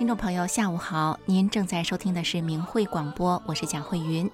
[0.00, 1.20] 听众朋友，下午好！
[1.26, 4.30] 您正在收听的是明慧广播，我是蒋慧云。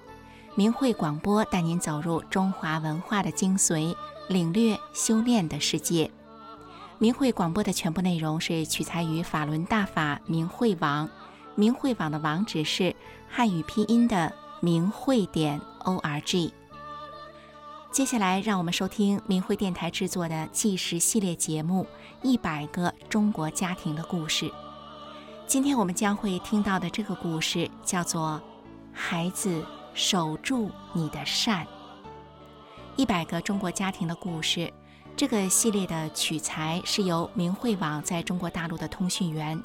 [0.55, 3.93] 明慧广播带您走入中华文化的精髓，
[4.29, 6.09] 领略修炼的世界。
[6.99, 11.09] 明慧广播的全部内容是取材于法轮大法明慧网，
[11.55, 12.95] 明慧网的网址是
[13.29, 16.53] 汉语拼音的明慧点 o r g。
[17.91, 21.83] 接下来，让我们收听明慧电台制作的纪实系列节目
[22.25, 24.45] 《一百个中国家庭的故事》。
[25.47, 28.41] 今天我们将会听到的这个故事叫做
[28.91, 31.65] 《孩子守住你的善》。
[32.97, 34.71] 一百个中国家庭的故事，
[35.15, 39.57] 这个系列的取材是由明慧网在中国大陆的通讯员，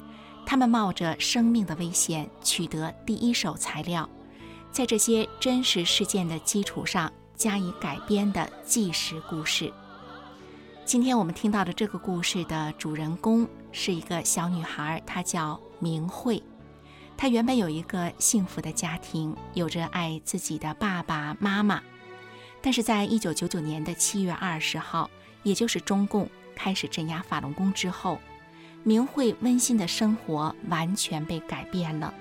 [0.45, 4.09] 他们冒着生命的危险取得第一手材料，
[4.71, 9.69] 在这些真实事件的基础上加以改编的纪实故事。
[10.85, 15.59] 今天我们听到的这个故事的主人公是一个小女孩，她叫。
[15.83, 16.41] 明慧，
[17.17, 21.83] 她原本有一个幸福的家庭，有着爱自己的爸爸妈妈。
[22.61, 25.11] 但是在一九九九年的七月二十号，
[25.43, 28.17] 也就是中共开始镇压法轮功之后，
[28.83, 32.13] 明慧温馨的生活完全被改变了。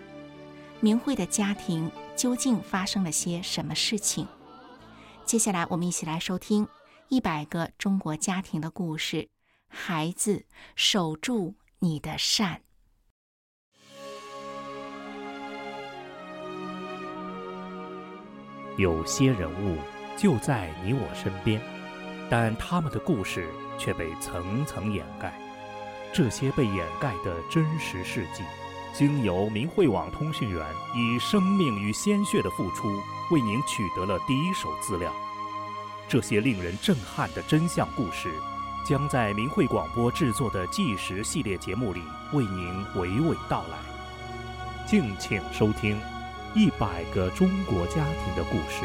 [0.80, 4.26] 明慧的家庭究竟发生了些什么事情？
[5.24, 6.66] 接下来我们一起来收听
[7.08, 9.28] 一百个中国家庭的故事。
[9.68, 12.62] 孩子，守住你的善。
[18.76, 19.76] 有些人物
[20.16, 21.60] 就在你我身边，
[22.30, 25.32] 但他们的故事却被层层掩盖。
[26.12, 28.42] 这些被掩盖的真实事迹，
[28.92, 33.00] 经由明慧网通讯员以生命与鲜血的付出，
[33.30, 35.12] 为您取得了第一手资料。
[36.08, 38.30] 这些令人震撼的真相故事，
[38.84, 42.02] 将在明慧广播制作的纪实系列节目里
[42.32, 43.78] 为您娓娓道来。
[44.86, 46.11] 敬请收听。
[46.54, 48.84] 一百个中国家庭的故事。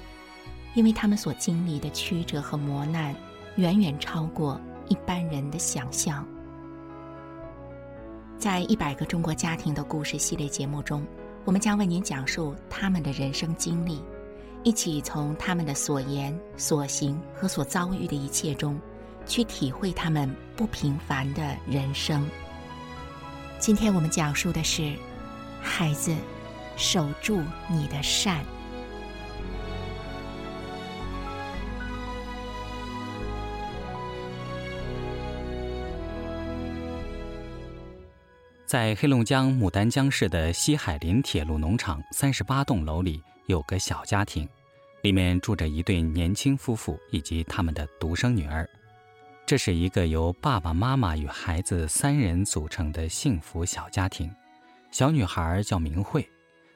[0.73, 3.15] 因为他们所经历的曲折和磨难，
[3.57, 6.25] 远远超过一般人的想象。
[8.37, 11.05] 在一百个中国家庭的故事系列节目中，
[11.45, 14.01] 我们将为您讲述他们的人生经历，
[14.63, 18.79] 一起从他们的所言、所行和所遭遇的一切中，
[19.25, 22.25] 去体会他们不平凡的人生。
[23.59, 24.95] 今天我们讲述的是：
[25.61, 26.15] 孩子，
[26.77, 28.43] 守住你的善。
[38.71, 44.47] 在黑龙江牡丹江市的西海林铁路农场三十八栋楼里，有个小家庭，
[45.01, 48.65] 里面住着一对年轻夫妇以及他们的独生女儿。
[49.45, 54.33] 这是一个由爸爸妈妈与孩子三人组成的幸福小家庭。
[54.89, 56.25] 小女孩叫明慧，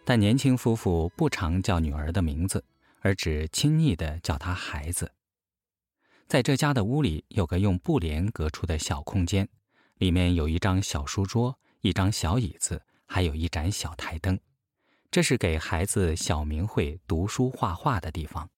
[0.03, 2.61] 但年轻夫妇不常叫女儿的名字，
[2.99, 5.09] 而只亲昵地叫她孩子。
[6.27, 9.47] 在这家的屋里，有个用布帘隔出的小空间，
[9.97, 11.57] 里面有一张小书桌。
[11.85, 14.39] 一张小椅子，还有一盏小台灯，
[15.11, 18.49] 这是给孩子小明慧读书画画的地方。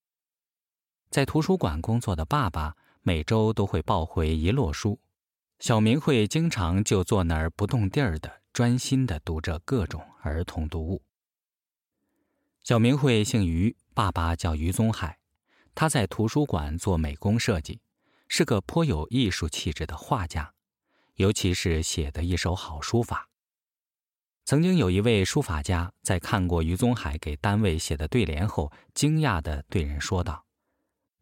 [1.09, 4.97] 在图书馆工作的爸爸每周都会抱回一摞书，
[5.59, 11.03] 小明慧经常就坐那儿不动地儿的，专心的读着各种儿童读物。
[12.63, 15.19] 小明慧姓于，爸爸叫于宗海，
[15.75, 17.81] 他在图书馆做美工设计，
[18.29, 20.53] 是个颇有艺术气质的画家。
[21.17, 23.29] 尤其是写的一手好书法。
[24.45, 30.45] 曾经有一位书法家在看过于宗海给单位写的对联后，惊讶地对人说道：“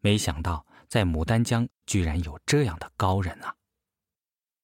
[0.00, 3.56] 没想到在牡丹江居然有这样的高人啊！”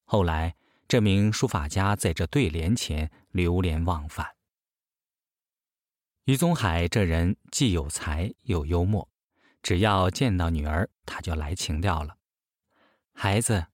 [0.05, 0.55] 后来，
[0.87, 4.37] 这名书法家在这对联前流连忘返。
[6.27, 9.09] 于宗海这人既有才又幽默，
[9.61, 12.19] 只要见到女儿，他就来情调了。
[13.13, 13.67] 孩子，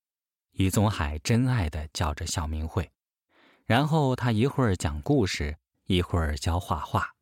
[0.59, 2.91] 于宗海真爱的叫着小明慧，
[3.65, 5.57] 然后他一会儿讲故事，
[5.87, 7.15] 一会儿教画画，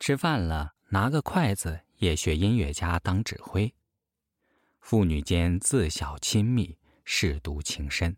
[0.00, 3.74] 吃饭了拿个筷子也学音乐家当指挥。
[4.80, 8.16] 父女间自小亲密，舐犊情深。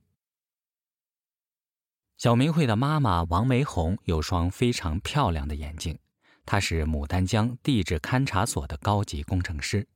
[2.17, 5.99] 小明慧的妈妈王梅红有双非常漂亮的眼睛。
[6.45, 9.89] 她是牡丹江地质勘察所的高级工程师。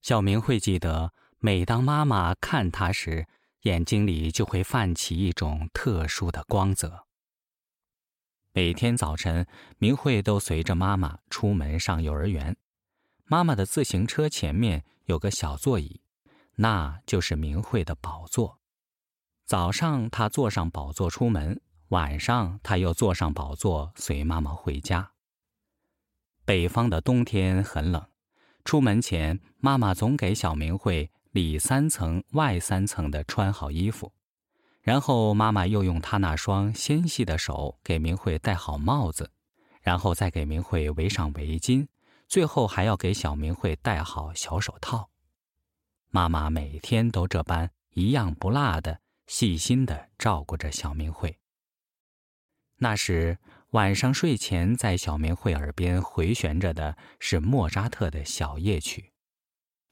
[0.00, 3.26] 小明会记得，每当妈妈看她时，
[3.66, 7.06] 眼睛里就会泛起一种特殊的光泽。
[8.52, 9.44] 每天早晨，
[9.78, 12.56] 明慧都随着妈妈出门上幼儿园。
[13.24, 16.00] 妈妈的自行车前面有个小座椅，
[16.54, 18.60] 那就是明慧的宝座。
[19.44, 25.10] 早上他坐上宝座出门，晚上他又坐上宝座随妈妈回家。
[26.44, 28.08] 北方的冬天很冷，
[28.64, 34.10] 出门前，妈妈总给小明慧里三层外三层的穿好衣服，
[34.80, 39.30] 然后妈妈又用她那双纤细的手给明慧戴好帽子，
[39.82, 41.86] 然后再给明慧围上围巾，
[42.26, 45.10] 最后还要给小明慧戴好小手套。
[46.08, 51.38] 妈妈每天都这般一样不落的细心的照顾着小明慧。
[52.78, 53.38] 那时。
[53.70, 59.12] 晚上睡前，在小明慧耳边回旋着的是莫扎特的小夜曲，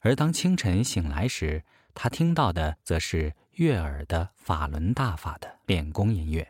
[0.05, 1.63] 而当清晨醒来时，
[1.95, 6.47] 他听到的则是悦耳的法轮大法的练功音乐。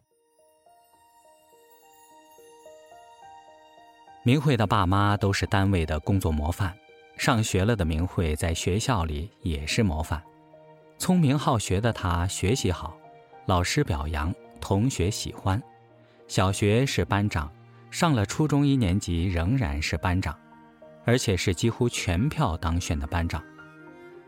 [4.23, 6.75] 明慧的爸妈都是单位的工作模范，
[7.15, 10.21] 上学了的明慧在学校里也是模范，
[10.97, 12.97] 聪明好学的他学习好，
[13.45, 15.63] 老师表扬，同学喜欢。
[16.27, 17.49] 小学是班长，
[17.89, 20.37] 上了初中一年级仍然是班长，
[21.05, 23.41] 而且是几乎全票当选的班长。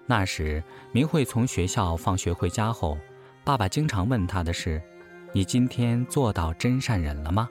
[0.06, 0.64] 那时，
[0.94, 2.98] 明慧从学校放学回家后，
[3.44, 4.82] 爸爸经常问他的是
[5.34, 7.50] ：“你今天做到真善忍了吗？”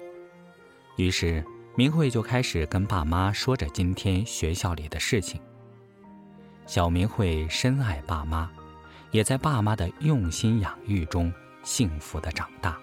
[0.97, 1.45] 于是，
[1.75, 5.39] 明慧就开始跟爸妈说着今天学校里的事情。
[6.67, 8.51] 小明慧深爱爸妈，
[9.11, 11.31] 也在爸妈的用心养育中
[11.63, 12.79] 幸福的长大。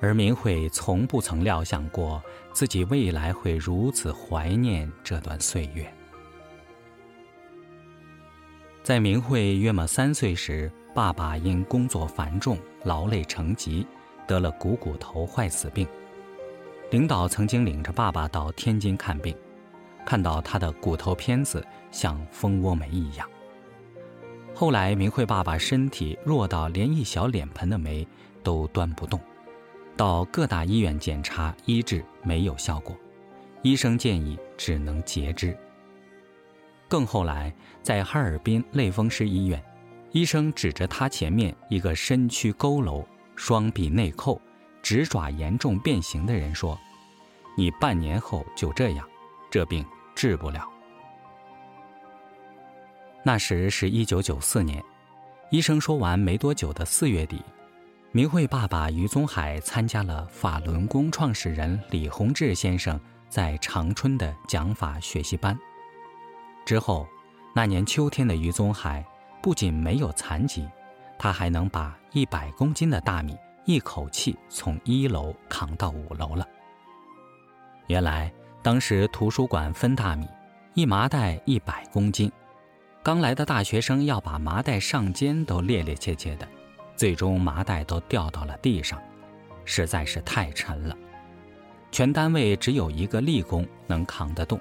[0.00, 2.22] 而明慧从不曾料想过
[2.52, 5.92] 自己未来会如此怀念这段岁月。
[8.82, 13.86] 在明慧约莫三岁时，爸爸因工作繁重、劳累成疾，
[14.26, 15.86] 得了股骨头坏死病。
[16.90, 19.36] 领导曾经领着爸爸到天津看病，
[20.06, 23.28] 看到他的骨头片子像蜂窝煤一样。
[24.54, 28.06] 后来，明慧爸爸身体弱到连一小脸盆的煤
[28.42, 29.20] 都端不动。
[29.98, 32.96] 到各大医院检查医治没有效果，
[33.62, 35.58] 医生建议只能截肢。
[36.86, 37.52] 更后来，
[37.82, 39.60] 在哈尔滨类风湿医院，
[40.12, 43.04] 医生指着他前面一个身躯佝偻、
[43.34, 44.40] 双臂内扣、
[44.80, 46.78] 指爪严重变形的人说
[47.58, 49.04] ：“你半年后就这样，
[49.50, 49.84] 这病
[50.14, 50.64] 治不了。”
[53.24, 54.80] 那时是一九九四年，
[55.50, 57.42] 医生说完没多久的四月底。
[58.10, 62.98] 明慧爸爸于宗海参加了法轮功创始人李洪志先生
[63.28, 65.56] 在长春的讲法学习班。
[66.64, 67.06] 之后，
[67.54, 69.04] 那年秋天的于宗海
[69.42, 70.66] 不仅没有残疾，
[71.18, 73.36] 他还能把一百公斤的大米
[73.66, 76.48] 一口气从一楼扛到五楼了。
[77.88, 80.26] 原来，当时图书馆分大米，
[80.72, 82.32] 一麻袋一百公斤，
[83.02, 86.48] 刚来的大学生要把麻袋上肩都趔趔趄趄的。
[86.98, 89.00] 最终麻袋都掉到了地上，
[89.64, 90.98] 实在是太沉了。
[91.92, 94.60] 全单位只有一个力工能扛得动。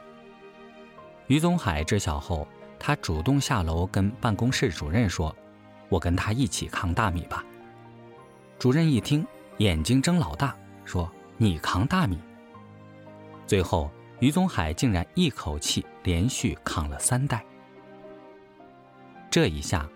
[1.25, 5.35] 于宗海知晓后，他主动下楼跟办公室主任说
[5.89, 7.43] ：“我跟他一起扛大米吧。”
[8.59, 9.25] 主任一听，
[9.57, 12.19] 眼睛睁老大，说：“你扛大米？”
[13.47, 13.89] 最后，
[14.19, 17.43] 于宗海竟然一口气连续扛了三袋。
[19.31, 19.89] 这一下，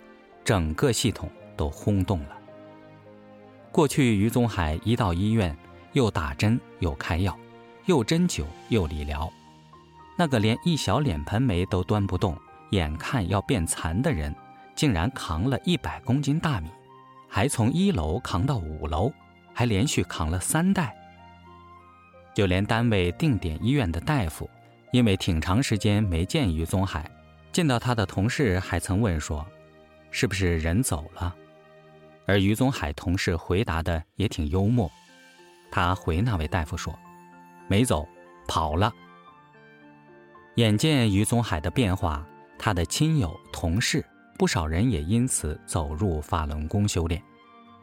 [0.43, 1.29] 整个系统。
[1.55, 2.37] 都轰动了。
[3.71, 5.55] 过去，于宗海一到医院，
[5.93, 7.37] 又打针又开药，
[7.85, 9.31] 又针灸又理疗。
[10.17, 12.37] 那个连一小脸盆煤都端不动，
[12.71, 14.35] 眼看要变残的人，
[14.75, 16.69] 竟然扛了一百公斤大米，
[17.29, 19.11] 还从一楼扛到五楼，
[19.53, 20.95] 还连续扛了三袋。
[22.33, 24.49] 就连单位定点医院的大夫，
[24.91, 27.09] 因为挺长时间没见于宗海，
[27.51, 29.45] 见到他的同事还曾问说
[30.11, 31.35] ：“是不是人走了？”
[32.25, 34.89] 而于宗海同事回答的也挺幽默，
[35.69, 36.97] 他回那位大夫说
[37.67, 38.07] ：“没走，
[38.47, 38.93] 跑了。
[40.55, 42.25] 眼见于宗海的变化，
[42.57, 44.05] 他的亲友、同事
[44.37, 47.21] 不少人也因此走入法轮功修炼。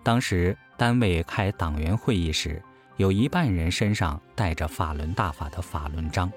[0.02, 2.62] 当时单位开党员会议时，
[2.96, 6.30] 有一半人身上带着法轮大法的法轮章。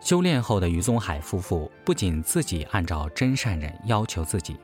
[0.00, 4.56] 修炼后的于宗海夫妇不仅自己按照真善忍要求自己，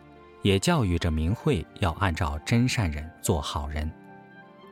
[0.42, 3.90] 也教育着明慧要按照真善人做好人。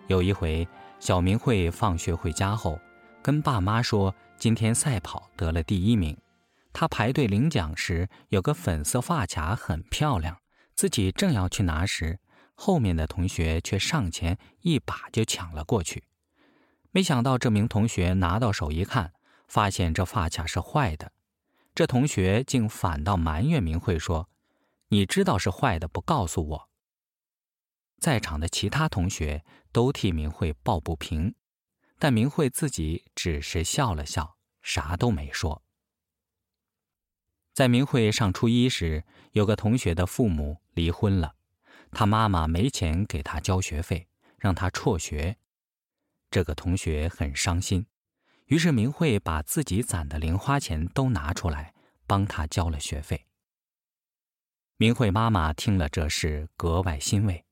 [0.07, 0.67] 有一回，
[1.01, 2.79] 小明慧放学回家后，
[3.23, 6.17] 跟爸妈说今天赛跑得了第一名。
[6.73, 10.37] 他排队领奖时，有个粉色发卡很漂亮，
[10.75, 12.19] 自己正要去拿时，
[12.55, 16.05] 后面的同学却上前一把就抢了过去。
[16.91, 19.13] 没想到这名同学拿到手一看。
[19.49, 21.13] 发现这发卡是坏的，
[21.73, 24.29] 这同学竟反倒埋怨明慧说
[24.89, 26.71] ：“你知道是坏的，不告诉我。”
[27.99, 31.35] 在场的其他同学都替明慧抱不平，
[31.99, 35.63] 但明慧自己只是笑了笑，啥都没说。
[37.55, 41.37] 在明慧上初一时，有个同学的父母离婚了，
[41.91, 45.39] 他妈妈没钱给他交学费，让他辍学。
[46.31, 47.87] 这个同学很伤心。
[48.47, 51.75] 于是明慧把自己攒的零花钱都拿出来
[52.07, 53.27] 帮他交了学费。
[54.77, 57.45] 明慧妈妈听了这事格外欣慰，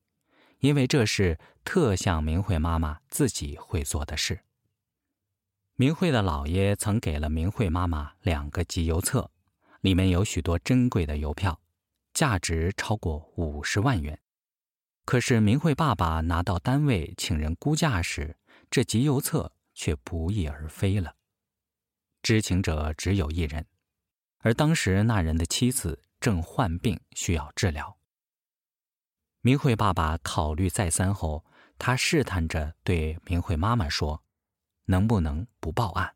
[0.59, 4.41] 因为这是特像明慧妈妈自己会做的事。
[5.75, 9.31] 明慧的姥爷曾给了明慧妈妈两个集邮册，
[9.81, 11.59] 里面有许多珍贵的邮票，
[12.13, 14.19] 价值超过五十万元。
[15.03, 18.37] 可是明慧爸爸拿到单位请人估价时，
[18.69, 19.51] 这集邮册。
[19.77, 21.15] 却不翼而飞了。
[22.23, 23.67] 知情者只有一人，
[24.37, 27.99] 而当时那人的妻子正患病需要治疗。
[29.41, 31.45] 明慧爸爸考虑再三后，
[31.77, 34.23] 他试探着对明慧妈妈说
[34.85, 36.15] ：“能不能不报案？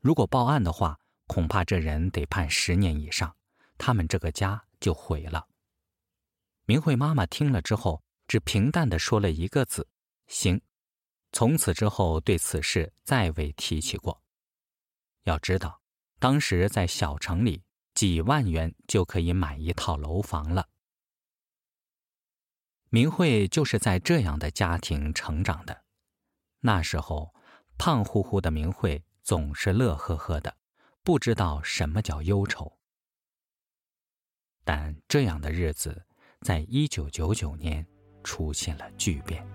[0.00, 3.36] 如果报案的话，恐怕这人得判十年以上，
[3.76, 5.46] 他们这个家就毁了。”
[6.64, 9.86] 明慧妈妈听了之后，只平淡地说了一个字
[10.26, 10.58] ：“行。”
[11.32, 14.22] 从此之后，对此事再未提起过。
[15.24, 15.82] 要知道，
[16.18, 17.62] 当时在小城里，
[17.94, 20.68] 几万元就可以买一套楼房了。
[22.90, 25.84] 明慧就是在这样的家庭成长的。
[26.60, 27.34] 那时候，
[27.76, 30.56] 胖乎乎的明慧总是乐呵呵的，
[31.02, 32.78] 不知道什么叫忧愁。
[34.64, 36.06] 但这样的日子，
[36.40, 37.86] 在一九九九年
[38.22, 39.46] 出现了巨变。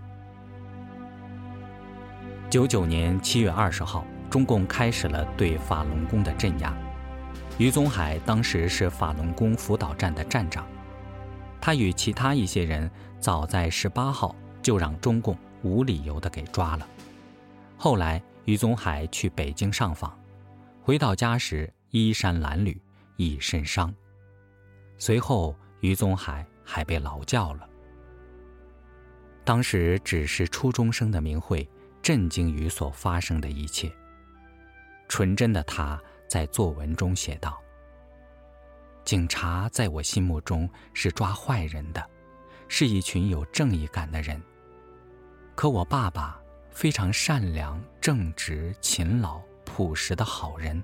[2.50, 6.88] 九九年七月二十号，中共开始了对法轮功的镇压。
[7.59, 10.65] 于宗海当时是法轮功辅导站的站长，
[11.61, 12.89] 他与其他一些人
[13.19, 16.87] 早在十八号就让中共无理由的给抓了。
[17.77, 20.17] 后来，于宗海去北京上访，
[20.81, 22.75] 回到家时衣衫褴褛，
[23.17, 23.93] 一身伤。
[24.97, 27.69] 随后，于宗海还被劳教了。
[29.43, 31.69] 当时只是初中生的明慧。
[32.01, 33.91] 震惊于所发生的一切。
[35.09, 37.59] 纯真的他在作文中写道
[39.03, 42.09] ：“警察在我心目中是抓坏人的，
[42.67, 44.39] 是一群有正义感的人。
[45.55, 50.81] 可我爸爸非常善良、正直、勤劳、朴实的好人，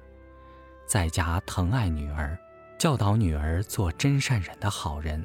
[0.88, 2.36] 在家疼爱女儿，
[2.80, 5.24] 教导女儿做真善忍的好人，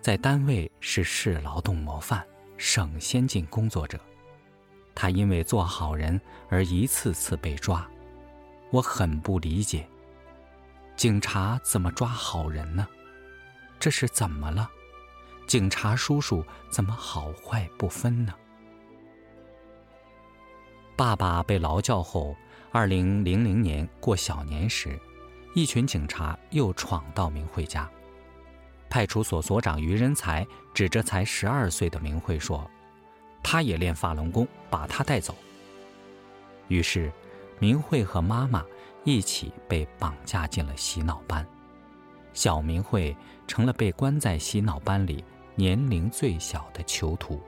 [0.00, 4.00] 在单位是市劳动模范、省先进工作者。”
[4.94, 7.86] 他因为做好人而一次次被抓，
[8.72, 9.86] 我很不理解。
[10.96, 12.88] 警察怎么抓好人呢？
[13.78, 14.68] 这是怎么了？
[15.46, 18.34] 警察叔叔怎么好坏不分呢？
[20.96, 22.34] 爸爸被劳教后，
[22.70, 24.98] 二零零零年过小年时，
[25.54, 27.90] 一群警察又闯到明慧家。
[28.88, 32.70] 派出所所长于仁才指着才十二岁的明慧说。
[33.42, 35.34] 他也练法轮功，把他带走。
[36.68, 37.12] 于是，
[37.58, 38.64] 明慧和妈妈
[39.04, 41.46] 一起被绑架进了洗脑班，
[42.32, 43.16] 小明慧
[43.46, 47.40] 成了被关在洗脑班里年龄最小的囚徒。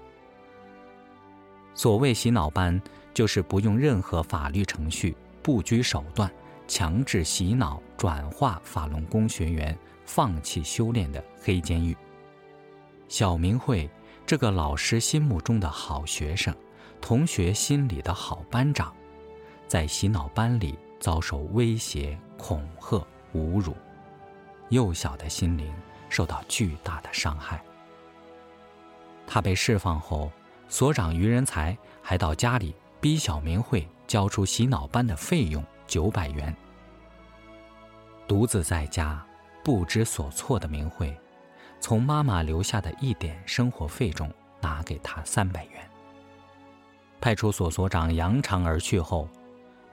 [1.74, 2.80] 所谓洗脑班，
[3.12, 6.30] 就是不用任何法律程序、不拘手段，
[6.68, 11.96] 强制洗脑、转化法轮功学员放弃修炼的黑监狱。
[13.08, 13.90] 小明慧。
[14.26, 16.54] 这个老师心目中的好学生，
[16.98, 18.90] 同学心里的好班长，
[19.66, 23.04] 在洗脑班里遭受威胁、恐吓、
[23.34, 23.74] 侮辱，
[24.68, 25.74] 幼小的心灵
[26.08, 27.62] 受到巨大的伤害。
[29.26, 30.30] 他被释放后，
[30.68, 36.54] 所长于仁才还到家里逼小明慧交出洗脑班的费用九百元。
[38.28, 39.24] 独自在家
[39.62, 41.14] 不知所措的明慧，
[41.80, 45.90] 从妈妈留下的一点生活费中拿给他三百元。
[47.20, 49.28] 派出所所长扬长而去后，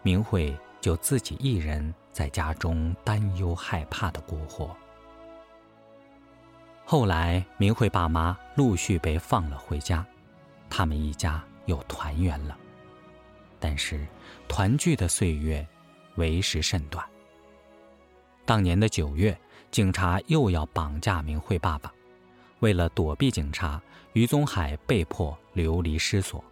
[0.03, 4.75] 明慧就自己一人在家中担忧害怕的过活。
[6.85, 10.05] 后来，明慧爸妈陆续被放了回家，
[10.69, 12.57] 他们一家又团圆了。
[13.59, 14.05] 但是，
[14.47, 15.65] 团聚的岁月
[16.15, 17.05] 为时甚短。
[18.43, 19.39] 当年的九月，
[19.69, 21.93] 警察又要绑架明慧爸爸，
[22.59, 23.81] 为了躲避警察，
[24.13, 26.43] 于宗海被迫流离失所。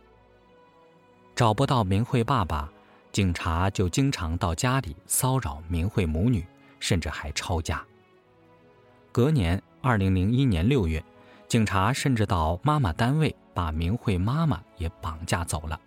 [1.36, 2.72] 找不到明慧爸爸，
[3.12, 6.46] 警察就经常到家里骚扰明慧母女，
[6.80, 7.84] 甚至还抄家。
[9.12, 11.04] 隔年，二零零一年六月，
[11.48, 15.80] 警察甚至到妈妈单位把明慧妈妈也绑架走了。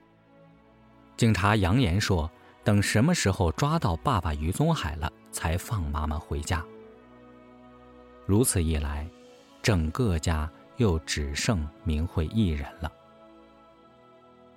[1.16, 2.28] 警察扬言说，
[2.64, 6.64] 等什么时候抓到爸爸于宗海了，才放妈妈回家。
[8.26, 9.08] 如此一来，
[9.62, 12.90] 整个家又只剩明慧一人了。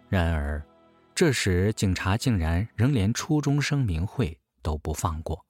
[0.09, 0.63] 然而，
[1.15, 5.45] 这时警察竟然仍连初中生明慧都不放过。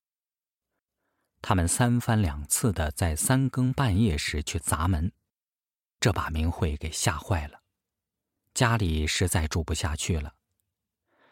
[1.41, 5.11] 他们三番两次的在三更半夜时去砸门，
[5.99, 7.61] 这把明慧给吓坏了，
[8.53, 10.35] 家里实在住不下去了。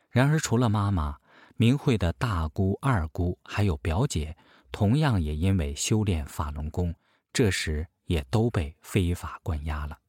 [0.10, 1.20] 然而，除了妈妈，
[1.56, 4.36] 明慧的大姑、二姑还有表姐，
[4.72, 6.96] 同样也因为修炼法轮功，
[7.32, 10.00] 这时也都被非法关押了。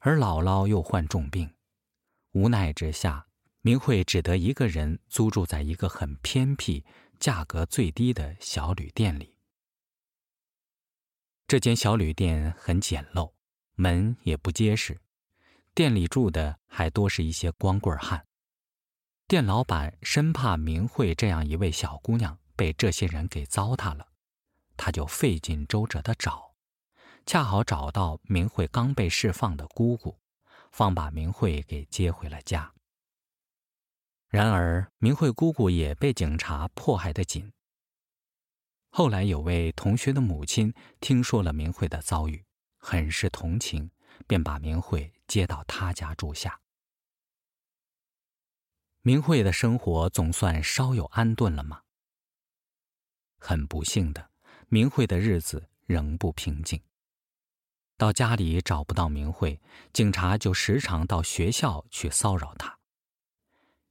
[0.00, 1.54] 而姥姥又患重病，
[2.32, 3.26] 无奈之下，
[3.66, 6.84] 明慧只得一个人租住在一个很偏僻。
[7.20, 9.38] 价格最低的小旅店里，
[11.46, 13.32] 这间小旅店很简陋，
[13.76, 15.00] 门也不结实，
[15.74, 18.26] 店里住的还多是一些光棍汉。
[19.26, 24.08] 店老板生怕明慧这样一位小姑娘被这些人给糟蹋了，
[24.76, 26.56] 他就费尽周折的找，
[27.24, 30.18] 恰好找到明慧刚被释放的姑姑，
[30.72, 32.73] 方把明慧给接回了家。
[34.34, 37.52] 然而，明慧姑姑也被警察迫害得紧。
[38.90, 42.44] 后来，有位同学的母亲听说了明慧的遭遇，
[42.78, 43.92] 很是同情，
[44.26, 46.60] 便把明慧接到他家住下。
[49.02, 51.82] 明慧的生活总算稍有安顿了吗？
[53.38, 54.30] 很不幸的，
[54.66, 56.82] 明慧的日子仍不平静。
[57.96, 59.60] 到家里找不到明慧，
[59.92, 62.73] 警察就时常到学校去骚扰她。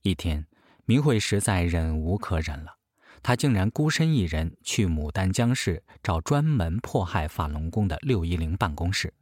[0.04, 0.46] 一天，
[0.84, 2.76] 明慧实在忍无可忍了，
[3.24, 9.14] 她竟然孤身一人去牡丹江市找专门迫害法轮功的六一零办公室。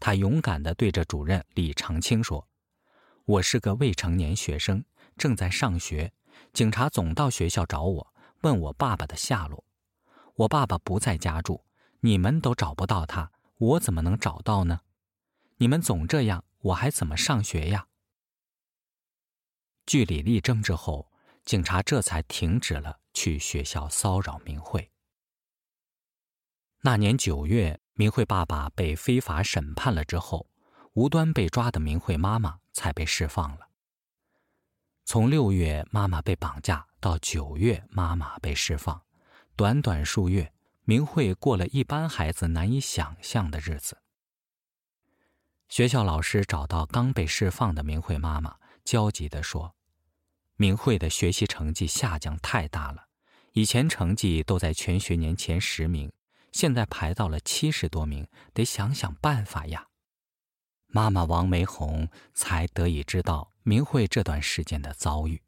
[0.00, 2.44] 她勇敢地对着主任李长青说
[3.26, 4.84] ：“我是个未成年学生，
[5.16, 6.12] 正在上学，
[6.52, 9.62] 警察总到学校找我，问我爸爸的下落。
[10.34, 11.62] 我爸爸不在家住，
[12.00, 14.80] 你们都找不到他，我怎么能找到呢？
[15.58, 17.86] 你们总这样，我还怎么上学呀？”
[19.88, 21.10] 据理力争之后，
[21.46, 24.92] 警察这才停止了去学校骚扰明慧。
[26.82, 30.46] 那年九月，明慧爸爸被非法审判了之后，
[30.92, 33.70] 无端被抓的明慧妈妈才被释放了。
[35.06, 39.02] 从六月妈妈被绑架到九月妈妈被释放，
[39.56, 40.52] 短短数月，
[40.84, 44.02] 明慧过了一般孩子难以想象的日子。
[45.70, 49.74] 学校老师找到刚被释放的明慧妈妈，焦急地说。
[50.60, 53.06] 明慧的学习成绩下降太大了，
[53.52, 56.12] 以前成绩都在全学年前十名，
[56.50, 59.86] 现在排到了七十多名，得想想办法呀。
[60.88, 65.40] 妈妈王梅红才得以知道明慧这段时间的遭遇，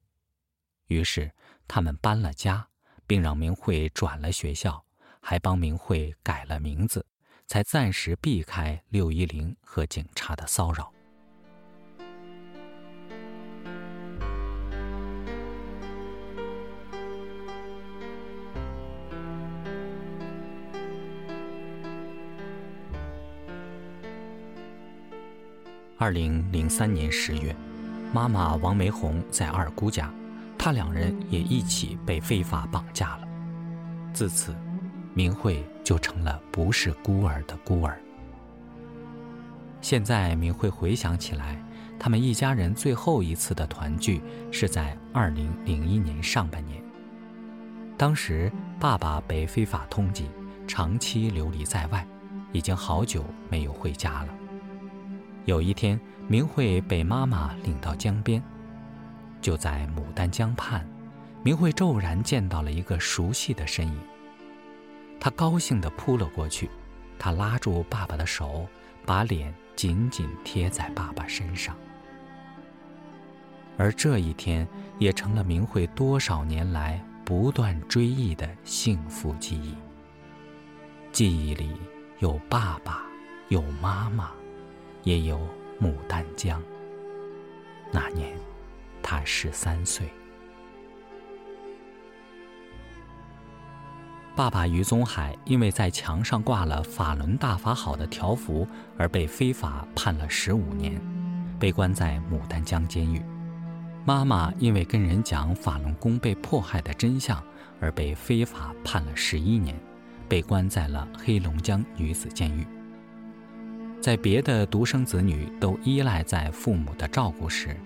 [0.86, 1.34] 于是
[1.66, 2.68] 他们搬了家，
[3.04, 4.84] 并让明慧转了学校，
[5.20, 7.04] 还帮明慧改了名字，
[7.48, 10.92] 才暂时避开六一零和警察的骚扰。
[26.00, 27.54] 二零零三年十月，
[28.10, 30.10] 妈妈王梅红在二姑家，
[30.56, 33.28] 她两人也一起被非法绑架了。
[34.10, 34.56] 自此，
[35.12, 38.00] 明慧就成了不是孤儿的孤儿。
[39.82, 41.62] 现在，明慧回想起来，
[41.98, 46.82] 他们一家人最后一次的团聚是在二零零一年上半年。
[47.98, 50.24] 当时，爸爸被非法通缉，
[50.66, 52.06] 长期流离在外，
[52.52, 54.28] 已经好久没有回家了。
[55.50, 58.40] 有一天，明慧被妈妈领到江边，
[59.40, 60.88] 就在牡丹江畔，
[61.42, 64.00] 明慧骤然见到了一个熟悉的身影。
[65.18, 66.70] 她高兴地扑了过去，
[67.18, 68.64] 她拉住爸爸的手，
[69.04, 71.76] 把脸紧紧贴在爸爸身上。
[73.76, 74.64] 而这一天，
[75.00, 79.74] 也成了明慧多少年来不断追忆的幸福记忆。
[81.10, 81.72] 记忆里
[82.20, 83.02] 有爸爸，
[83.48, 84.30] 有妈妈，
[85.02, 85.38] 也有
[85.80, 86.62] 牡丹江。
[87.92, 88.36] 那年，
[89.02, 90.08] 他十三岁。
[94.36, 100.98] 爸爸于宗海因为在墙上挂了“法轮大法好”的条幅，而被非法判了十五年，
[101.58, 103.20] 被关在牡丹江监狱。
[104.06, 107.42] 妈妈因为跟人讲法轮功被迫害的真相，
[107.80, 109.78] 而被非法判了十一年，
[110.26, 112.66] 被关在了黑龙江女子监狱。
[114.00, 117.76] 在别的独生子女都依赖在父母的照顾时，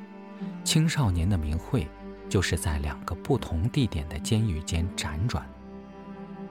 [0.63, 1.89] 青少年的明慧
[2.29, 5.45] 就是在两个不同地点的监狱间辗转，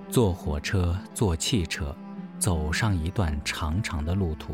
[0.09, 1.95] 坐火车、坐汽车，
[2.37, 4.53] 走上一段长长的路途，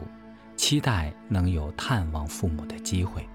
[0.55, 3.27] 期待能有探望父母的机会。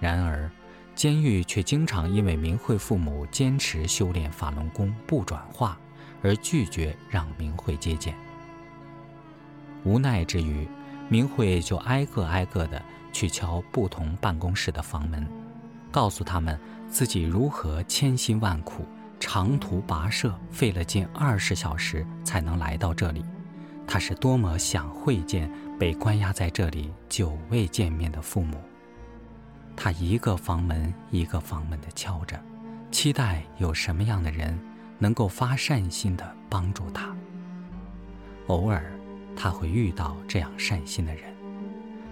[0.00, 0.50] 然而，
[0.96, 5.78] 监狱却经常因为明慧父母坚持修炼法轮功不转化，
[6.20, 8.12] 而拒绝让明慧接见。
[9.84, 10.68] 无奈之余，
[11.08, 15.26] 明慧就挨个挨个的去敲不同办公室的房门，
[15.90, 18.84] 告诉他们自己如何千辛万苦、
[19.18, 23.24] 长途跋涉，费了近二十小时才能来到这里。
[23.86, 28.56] 他是多么想会见被关押在这里久未见面的父母。
[29.76, 32.40] 他一个房门一个房门的敲着，
[32.90, 34.58] 期待有什么样的人
[34.98, 37.14] 能够发善心的帮助他。
[38.46, 38.92] 偶尔，
[39.36, 41.34] 他会遇到这样善心的人，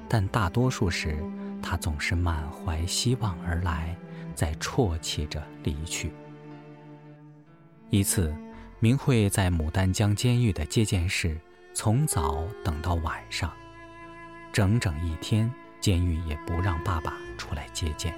[0.09, 1.23] 但大多数时，
[1.63, 3.97] 他总是满怀希望而来，
[4.35, 6.13] 在啜泣着离去。
[7.91, 8.35] 一次，
[8.79, 11.39] 明慧在牡丹江监狱的接见室，
[11.75, 13.53] 从早等到晚上，
[14.53, 15.51] 整整一天。
[15.81, 18.13] 监狱也不让爸爸出来接见，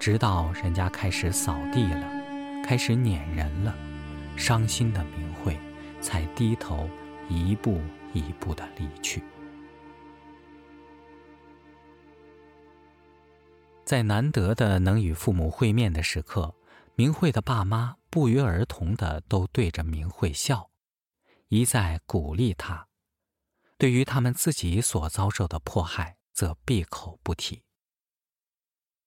[0.00, 3.72] 直到人家开始扫地了，开始撵人了，
[4.36, 5.56] 伤心的明慧
[6.00, 6.90] 才低头
[7.28, 7.80] 一步
[8.12, 9.22] 一步的离去。
[13.84, 16.54] 在难得的能与父母会面的时刻，
[16.94, 20.70] 明慧的爸妈不约而同的都对着明慧笑，
[21.48, 22.88] 一再鼓励他。
[23.76, 27.64] 对于他们自己所遭受的迫害，则闭口不提。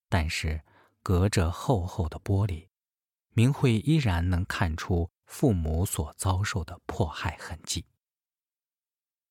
[0.09, 0.61] 但是，
[1.01, 2.67] 隔着厚厚的玻璃，
[3.29, 7.85] 明慧依然能看出父母所遭受的迫害痕迹。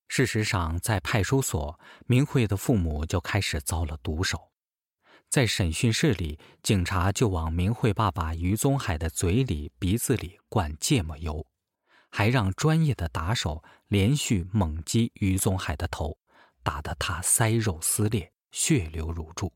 [0.08, 4.50] 事实上，在派出所，明慧的父母就开始遭了毒手。
[5.28, 11.46] 在审讯室里，警察就往明慧爸爸于宗海的嘴里、鼻子里灌芥末油。
[12.10, 16.16] 还让专业的打手连续猛击于宗海的头，
[16.62, 19.52] 打得他腮肉撕裂，血流如注。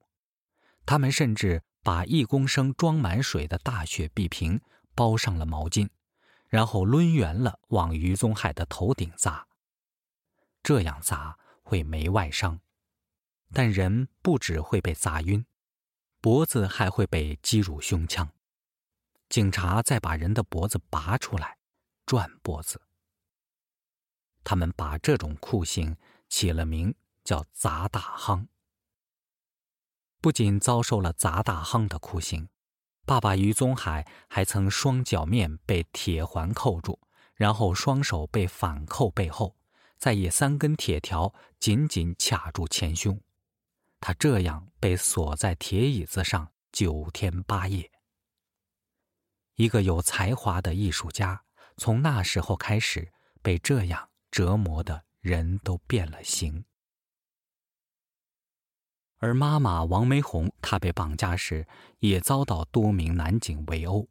[0.85, 4.61] 他们甚至把一公升装满水的大雪碧瓶
[4.97, 5.89] 包上了毛巾，
[6.49, 9.47] 然后抡圆了往于宗海的头顶砸。
[10.69, 12.61] 这样砸会没外伤，
[13.55, 15.47] 但人不只会被砸晕，
[16.21, 18.29] 脖子还会被击入胸腔。
[19.31, 21.57] 警察再把人的脖子拔出来。
[22.05, 22.83] 转脖子。
[24.45, 25.97] 他们把这种酷刑
[26.29, 28.49] 起了名叫“砸大夯”。
[30.21, 32.51] 不仅遭受了砸大夯的酷刑，
[33.07, 37.01] 爸爸于宗海还曾双脚面被铁环扣住，
[37.33, 39.57] 然后双手被反扣背后，
[39.99, 43.21] 再以三根铁条紧紧卡住前胸。
[44.01, 47.91] 他这样被锁在铁椅子上九天八夜。
[49.57, 51.45] 一个有才华的艺术家。
[51.81, 56.65] 从那时候开始，被这样折磨的人都变了形。
[59.19, 61.69] 而妈妈王梅红，她被绑架时
[62.01, 64.09] 也遭到多名男警围殴，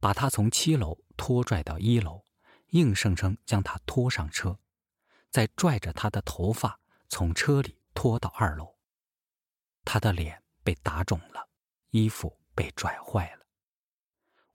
[0.00, 2.24] 把她从七楼拖拽到一楼，
[2.70, 4.58] 硬生生将她拖上车，
[5.34, 8.76] 再拽着他的头发从车里拖到二楼。
[9.84, 11.48] 他的脸被打肿了，
[11.90, 13.44] 衣服被拽坏了。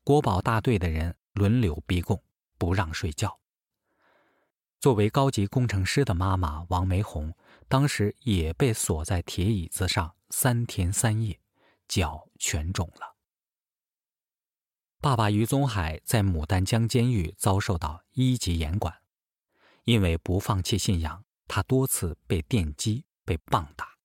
[0.06, 2.24] 国保大队的人轮流逼供。
[2.60, 3.39] 不让睡觉。
[4.82, 7.34] 作为高级工程师的妈妈王梅红，
[7.70, 11.39] 当时也被锁在铁椅子上三天三夜，
[11.88, 13.15] 脚全肿了。
[15.00, 18.99] 爸爸于宗海在牡丹江监狱遭受到一级严管，
[19.84, 23.96] 因为不放弃信仰，他多次被电击、被棒打，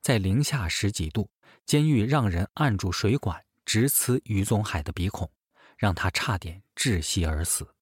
[0.00, 1.30] 在零下十几度，
[1.64, 5.30] 监狱让人按住水管直刺于宗海的鼻孔，
[5.76, 7.74] 让他差点窒息而死。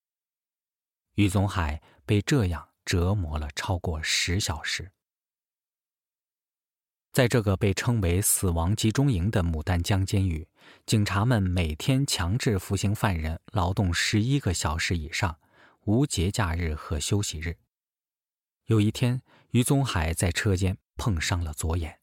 [1.15, 4.93] 于宗海被这样折磨了超过十小时。
[7.13, 10.49] 在这个被称为“死亡集中营”的牡丹江监狱，
[10.87, 15.39] 警察们每天强制服刑犯人劳动十一个小时以上，
[15.85, 17.59] 无节假日和休息日。
[18.67, 22.01] 有一天，于宗海在车间碰伤了左眼，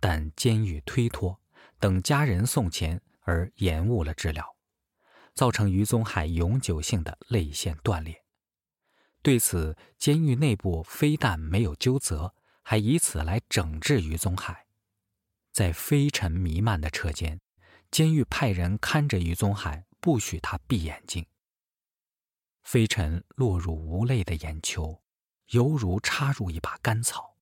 [0.00, 1.40] 但监狱推脱，
[1.78, 4.56] 等家人送钱而延误了治疗，
[5.34, 8.24] 造成于宗海永久性的泪腺断裂。
[9.22, 12.34] 对此，监狱内部非但没有纠责。
[12.68, 14.66] 还以此来整治于宗海，
[15.52, 17.40] 在飞尘弥漫的车间，
[17.92, 21.24] 监狱派人看着于宗海，不许他闭眼睛。
[22.66, 25.00] 飞尘落入无泪的眼球，
[25.50, 27.36] 犹如插入一把干草，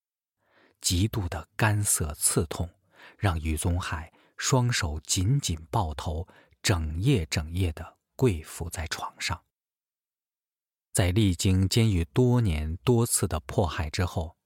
[0.82, 2.68] 极度的干涩刺痛，
[3.16, 6.28] 让于宗海双手紧紧抱头，
[6.62, 9.42] 整夜整夜的跪伏在床上。
[10.92, 14.37] 在历经监狱多年多次的迫害之后。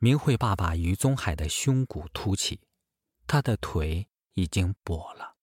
[0.00, 2.60] 明慧爸爸于宗海的胸骨凸起，
[3.26, 5.34] 他的腿已经跛了，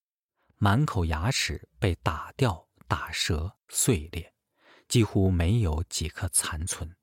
[0.56, 4.34] 满口牙齿被打掉、打折、碎裂，
[4.88, 6.95] 几乎没有几颗残存。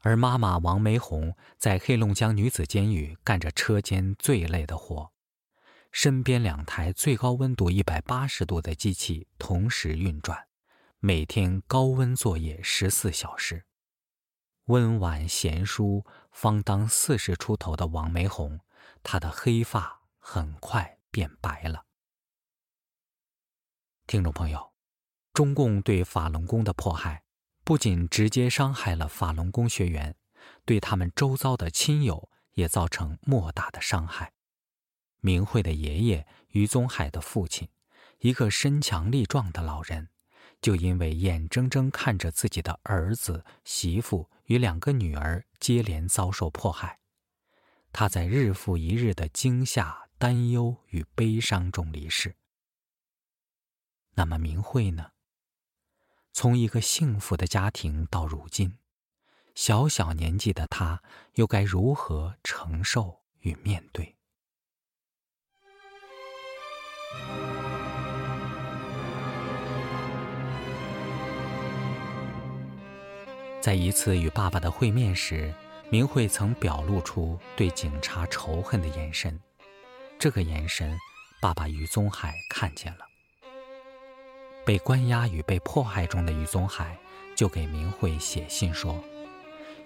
[0.00, 5.12] 而妈妈王梅红在黑龙江女子监狱干着车间最累的活，
[5.92, 10.48] 身边两台最高温度一百八十度的机器同时运转，
[10.98, 13.64] 每天高温作业十四小时。
[14.66, 18.60] 温婉贤淑、方当四十出头的王梅红，
[19.02, 21.84] 她的黑发很快变白了。
[24.06, 24.71] 听众朋友，
[25.32, 27.24] 中共对法轮功的迫害，
[27.64, 30.14] 不仅直接伤害了法轮功学员，
[30.64, 34.32] 对他们周遭的亲友也造成莫大的伤害。
[35.20, 37.68] 明慧的爷爷于宗海的父亲，
[38.18, 40.08] 一个身强力壮的老人。
[40.60, 47.00] 就因为眼睁睁看着自己的儿子、媳妇与两个女儿接连遭受迫害，
[47.90, 52.36] 他在日复一日的惊吓、担忧与悲伤中离世。
[54.14, 55.11] 那么明慧呢？
[56.32, 58.78] 从一个幸福的家庭到如今，
[59.54, 61.02] 小小年纪的他
[61.34, 64.16] 又该如何承受与面对？
[73.60, 75.54] 在一次与爸爸的会面时，
[75.90, 79.38] 明慧曾表露出对警察仇恨的眼神。
[80.18, 80.98] 这个眼神，
[81.42, 83.11] 爸爸于宗海看见了。
[84.64, 86.96] 被关押与被迫害中的于宗海，
[87.34, 89.02] 就给明慧写信说，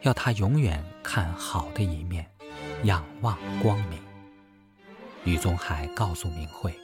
[0.02, 2.26] 要他永远看好的一面，
[2.84, 3.98] 仰望光明。
[5.24, 6.74] 于宗海告诉明慧，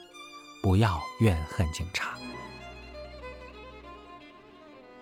[0.61, 2.17] 不要怨恨警察。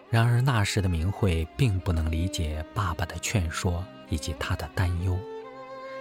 [0.10, 5.18] 然而那时的明慧并不能理解爸爸的劝说以及他的担忧，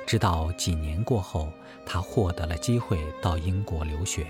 [0.04, 1.48] 直到几年过后，
[1.86, 4.26] 他获得了机会到英国留学。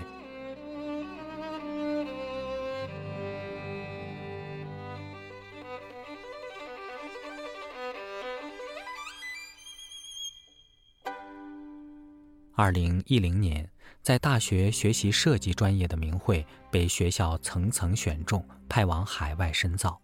[12.55, 13.69] 二零一零年。
[14.01, 20.01] 在大学学习设计专业的明慧被学校层层选中，派往海外深造。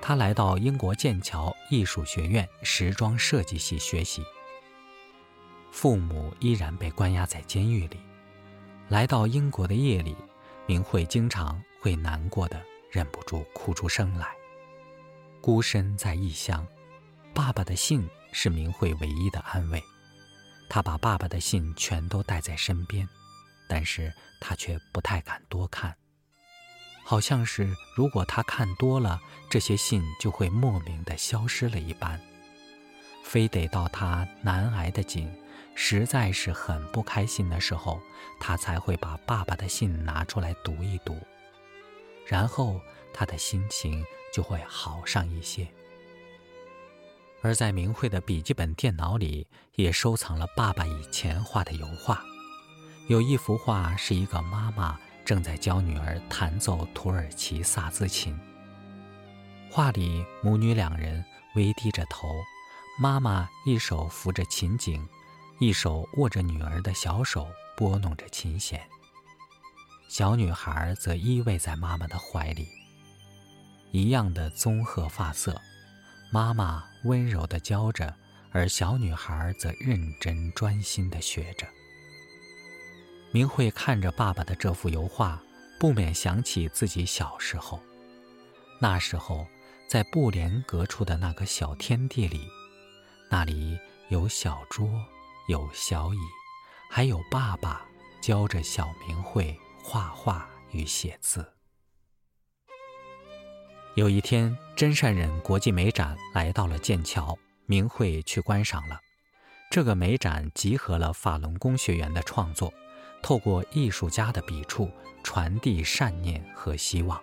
[0.00, 4.22] 他来到英国剑桥艺术学院时装设计系学习。
[5.72, 7.96] 父母依然被关押在监狱里。
[8.88, 10.14] 来到英国的夜里，
[10.66, 14.28] 明慧经常会难过的忍不住哭出声来。
[15.40, 16.64] 孤身在异乡，
[17.34, 19.82] 爸爸的信是明慧唯一的安慰。
[20.68, 23.08] 他把爸爸的信全都带在身边。
[23.68, 25.96] 但是他却不太敢多看，
[27.04, 32.20] 好像是如果他看多了，这些信就会莫名的消失了一般，
[33.24, 35.34] 非得到他难挨的紧，
[35.74, 37.98] 实在是很不开心的时候，
[38.38, 41.18] 他才会把爸爸的信拿出来读一读，
[42.26, 42.78] 然后
[43.14, 45.66] 他的心情就会好上一些。
[47.42, 52.22] 而在明慧的笔记本电脑里，也收藏了爸爸以前画的油画。
[53.08, 58.38] 有一幅画是一个妈妈正在教女儿弹奏土耳其萨兹琴。
[59.68, 61.24] 画里母女两人
[61.56, 62.28] 微低着头，
[63.00, 65.06] 妈妈一手扶着琴颈，
[65.58, 68.80] 一手握着女儿的小手拨弄着琴弦。
[70.08, 72.68] 小女孩则依偎在妈妈的怀里，
[73.90, 75.60] 一样的棕褐发色，
[76.34, 78.16] 妈妈温柔地教着，
[78.52, 81.66] 而小女孩则认真专心地学着。
[83.32, 85.42] 明慧看着爸爸的这幅油画，
[85.78, 87.78] 不免想起自己小时候。
[88.80, 89.46] 那时候，
[89.86, 92.48] 在布帘隔出的那个小天地里，
[93.28, 94.88] 那里有小桌，
[95.48, 96.18] 有小椅，
[96.88, 97.86] 还有爸爸
[98.22, 101.51] 教着小明慧画画与写字。
[103.94, 108.98] 有一天，真善忍国际美展来到了剑桥，明慧去观赏了。
[109.70, 112.72] 这个美展集合了法轮功学员的创作，
[113.22, 114.90] 透过艺术家的笔触
[115.22, 117.22] 传递善念和希望。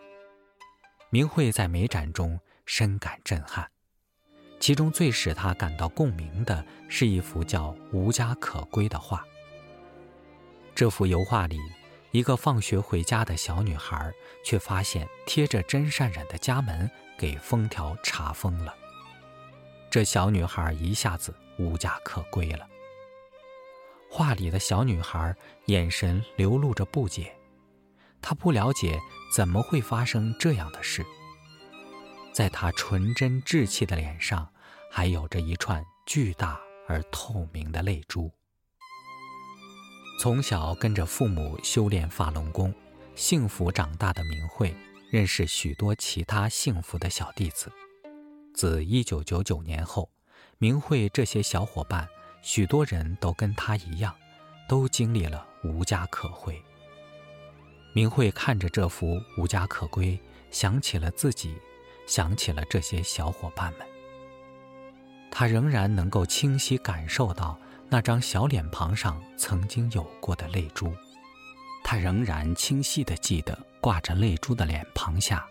[1.09, 3.67] 明慧在美展中深感震撼，
[4.59, 9.25] 其中最使他感到共鸣的是一幅叫《无家可归》的画。
[10.75, 11.57] 这幅油画里。
[12.11, 14.11] 一个放学回家的小女孩，
[14.43, 18.75] 却发现贴着真善忍的家门给封条查封了。
[19.91, 22.67] 这小女孩一下子无家可归了。
[24.09, 27.35] 画里的小女孩眼神流露着不解，
[28.21, 28.99] 她不了解
[29.35, 31.05] 怎么会发生这样的事。
[32.33, 34.51] 在她纯真稚气的脸上，
[34.89, 38.31] 还有着一串巨大而透明的泪珠。
[40.19, 42.75] 从小跟着父母修炼法轮功，
[43.15, 44.75] 幸福长大的明慧，
[45.09, 47.71] 认识许多其他幸福的小弟子。
[48.53, 50.09] 自1999年后，
[50.57, 52.05] 明慧这些小伙伴，
[52.41, 54.13] 许多人都跟他一样，
[54.67, 56.61] 都经历了无家可归。
[57.93, 60.19] 明慧看着这幅无家可归，
[60.51, 61.55] 想起了自己，
[62.05, 63.87] 想起了这些小伙伴们。
[65.31, 67.57] 他仍然能够清晰感受到。
[67.91, 70.93] 那张小脸庞上曾经有过的泪珠，
[71.83, 75.43] 他仍然清晰地记得，挂着泪珠的脸庞下，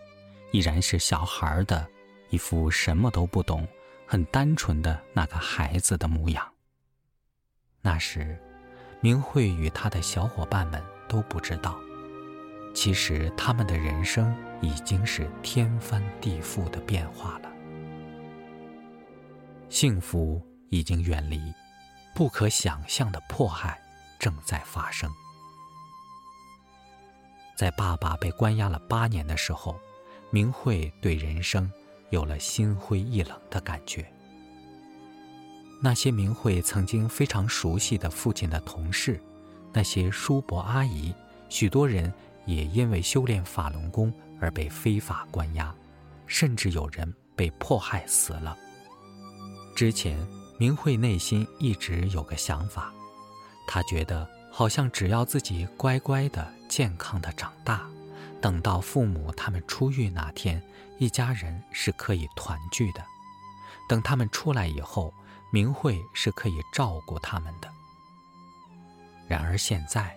[0.52, 1.84] 依然是小孩的
[2.30, 3.66] 一副什么都不懂、
[4.06, 6.46] 很单纯的那个孩子的模样。
[7.82, 8.38] 那时，
[9.00, 11.76] 明慧与他的小伙伴们都不知道，
[12.72, 17.50] 其实他们的人生已经是天翻地覆的变化了，
[19.68, 21.40] 幸福已经远离。
[22.18, 23.80] 不可想象的迫害
[24.18, 25.08] 正在发生。
[27.56, 29.78] 在爸爸被关押了八年的时候，
[30.32, 31.70] 明慧对人生
[32.10, 34.04] 有了心灰意冷的感觉。
[35.80, 39.22] 那些明慧曾经非常熟悉的父亲的同事，
[39.72, 41.14] 那些叔伯阿姨，
[41.48, 42.12] 许多人
[42.46, 45.72] 也因为修炼法轮功而被非法关押，
[46.26, 48.58] 甚至有人被迫害死了。
[49.76, 50.18] 之前。
[50.58, 52.92] 明慧内心一直有个想法，
[53.64, 57.88] 她觉得好像只要自己乖乖的、健康的长大，
[58.40, 60.60] 等到父母他们出狱那天，
[60.98, 63.04] 一家人是可以团聚的。
[63.88, 65.14] 等他们出来以后，
[65.52, 67.68] 明慧是可以照顾他们的。
[69.28, 70.12] 然而现在，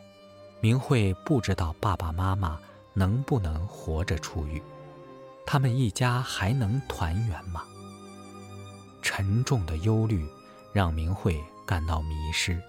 [0.60, 2.58] 明慧不知道爸爸妈妈
[2.94, 4.60] 能不能活着出狱，
[5.46, 7.64] 他们一家还能团圆吗？
[9.02, 10.28] 沉重的忧虑
[10.74, 12.62] 让明慧感到迷失。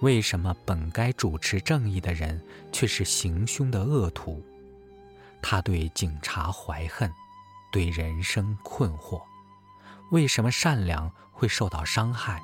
[0.00, 4.42] 为什么本该主持正义的人却是行凶的恶徒？
[5.42, 7.10] 他对警察怀恨，
[7.72, 9.22] 对人生困惑。
[10.10, 12.42] 为什么善良会受到伤害？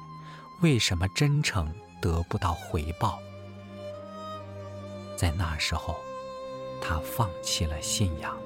[0.62, 3.18] 为什么真诚得不到回报？
[5.16, 5.96] 在那时候，
[6.80, 8.36] 他放弃了信仰。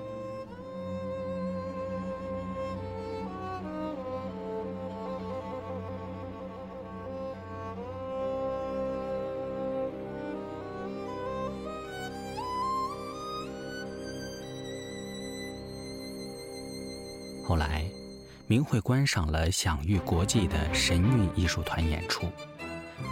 [18.57, 22.33] 明慧观赏了享誉国际的神韵艺术团演出。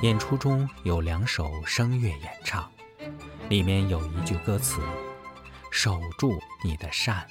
[0.00, 2.72] 演出中有两首声乐演唱，
[3.50, 4.80] 里面有一句歌词
[5.70, 7.26] ：“守住你的善。”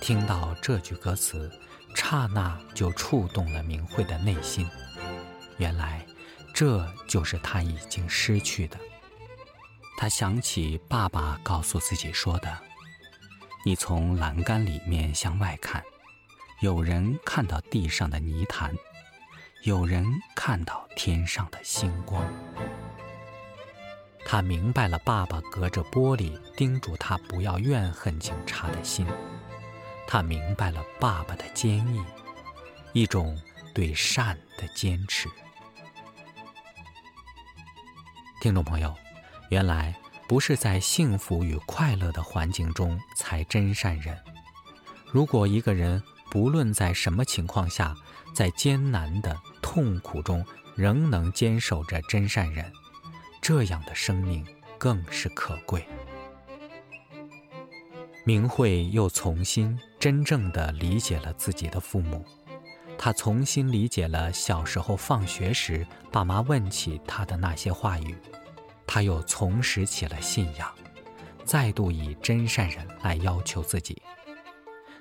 [0.00, 1.50] 听到这句歌词，
[1.96, 4.64] 刹那就触动了明慧的内心。
[5.58, 6.06] 原来，
[6.54, 8.78] 这就是他已经失去的。
[9.98, 12.56] 他想起爸爸告诉自己说的。
[13.66, 15.82] 你从栏杆里面向外看，
[16.60, 18.70] 有人看到地上的泥潭，
[19.62, 20.04] 有人
[20.34, 22.22] 看到天上的星光。
[24.26, 29.06] 他明白了爸爸隔着玻璃叮嘱他不要怨恨警察的心，
[30.06, 32.04] 他明白了爸爸的坚毅，
[32.92, 33.40] 一种
[33.72, 35.30] 对善的坚持。
[38.42, 38.94] 听众朋友，
[39.48, 39.94] 原来。
[40.28, 44.16] 不是在幸福与快乐的环境中才真善人。
[45.10, 46.00] 如果一个人
[46.30, 47.94] 不论在什么情况下，
[48.32, 52.72] 在艰难的痛苦中仍能坚守着真善人，
[53.42, 54.46] 这样的生命
[54.78, 55.84] 更是可贵。
[58.24, 62.24] 明慧又重新真正的理解了自己的父母，
[62.96, 68.14] 她重新理解了小时候放学时爸妈问起她的那些话语，
[68.86, 70.72] 她又重拾起了信仰，
[71.44, 74.00] 再度以真善人来要求自己。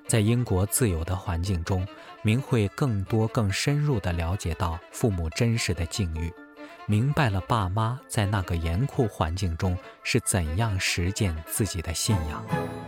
[0.09, 1.87] 在英国自由的环境中，
[2.23, 6.33] 明慧更多、更深入地了解到父母真实的境遇，
[6.87, 12.78] 明白了爸妈在那个严酷环境中是怎样实践自己的信仰。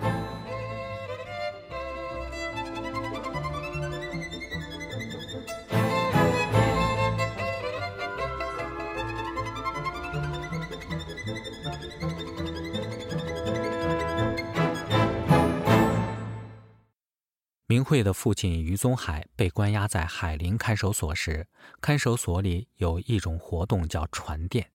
[17.72, 21.48] 明慧的父亲于宗海被关押在海林看守所时，
[21.80, 24.74] 看守所里有一种活动叫传电，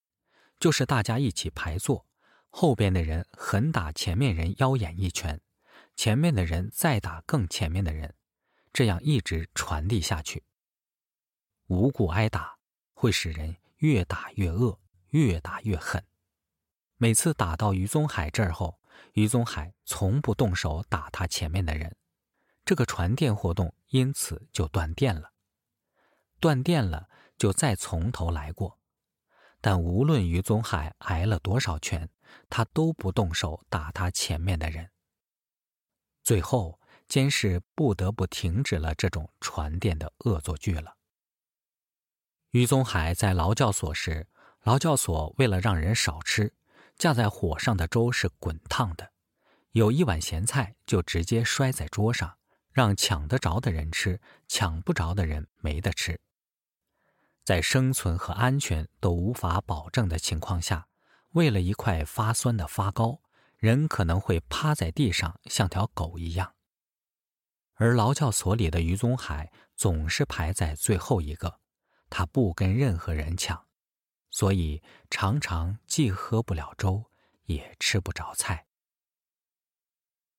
[0.58, 2.06] 就是大家一起排坐，
[2.48, 5.38] 后边的人狠打前面人腰眼一拳，
[5.94, 8.14] 前面的人再打更前面的人，
[8.72, 10.44] 这样一直传递下去。
[11.66, 12.56] 无故挨打
[12.94, 14.80] 会使人越打越恶，
[15.10, 16.02] 越打越狠。
[16.96, 18.80] 每次打到于宗海这儿后，
[19.12, 21.94] 于宗海从不动手打他前面的人。
[22.66, 25.32] 这个传电活动因此就断电了，
[26.40, 27.08] 断电了
[27.38, 28.80] 就再从头来过。
[29.60, 32.10] 但无论于宗海挨了多少拳，
[32.50, 34.90] 他都不动手打他前面的人。
[36.24, 40.96] 最后，监视不得不停止了这种传电的恶作剧了。
[42.50, 44.26] 于宗海在劳教所时，
[44.62, 46.52] 劳教所为了让人少吃，
[46.98, 49.12] 架在火上的粥是滚烫的，
[49.70, 52.36] 有一碗咸菜就直接摔在桌上。
[52.76, 56.20] 让抢得着的人吃，抢不着的人没得吃。
[57.42, 60.86] 在生存和安全都无法保证的情况下，
[61.30, 63.22] 为了一块发酸的发糕，
[63.56, 66.52] 人可能会趴在地上像条狗一样。
[67.76, 71.60] 而劳教所里的于宗海总是排在最后一个，
[72.10, 73.66] 他不跟任何人抢，
[74.28, 77.06] 所以常常既喝不了粥，
[77.44, 78.66] 也吃不着菜。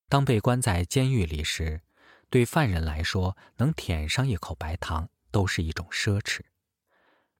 [0.08, 1.82] 当被关在监狱里时，
[2.30, 6.40] 对犯人来说，能舔上一口白糖都是一种奢侈。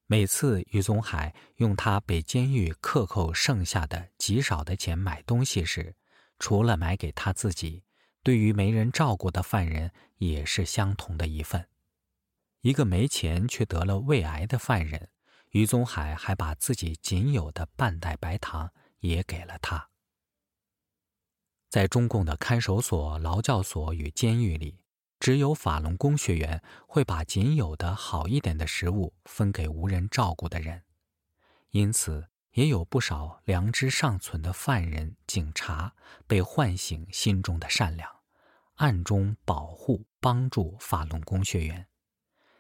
[0.06, 5.94] 每次于宗海用他被监狱克扣剩下的极少的钱买东西时，
[6.38, 7.84] 除了买给他自己，
[8.22, 11.68] 对于没人照顾的犯人也是相同的一份。
[12.62, 15.10] 一个没钱却得了胃癌的犯人，
[15.50, 19.90] 于宗海还把自己仅有的半袋白糖也给了他。
[21.68, 24.78] 在中共的看守所、劳教所与监狱里，
[25.20, 30.82] 只有法轮功学员会把仅有的好一点的食物分给无人照顾的人，
[31.70, 35.94] 因此也有不少良知尚存的犯人、警察
[36.26, 38.10] 被唤醒心中的善良，
[38.76, 41.86] 暗中保护、帮助法轮功学员。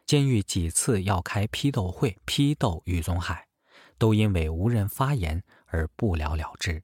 [0.04, 3.48] 监狱几次要开批斗会批斗于宗海，
[3.96, 6.82] 都因为无人发言而不了了之。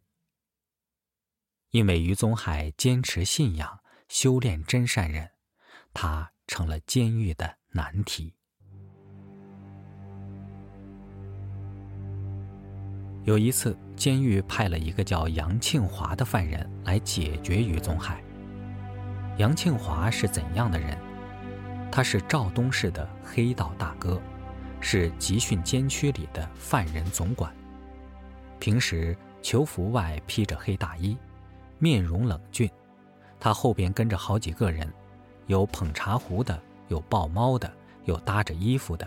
[1.75, 5.29] 因为于宗海坚持信仰、修炼真善人，
[5.93, 8.33] 他成了监狱的难题。
[13.25, 18.23] 有一次，监狱派了一个叫杨庆华的犯人来解决于宗海。
[19.39, 20.97] 杨庆华是怎样的人？
[21.91, 24.23] 他是肇东市的黑道大哥，
[24.81, 27.53] 是集训监区里的犯人总管，
[28.61, 31.19] 平时囚服外披着黑大衣。
[31.85, 32.71] 面容冷峻，
[33.39, 34.91] 他后边跟着好几个人，
[35.49, 36.59] 有捧茶壶的，
[36.89, 37.71] 有抱猫的，
[38.07, 39.07] 有搭着衣服的。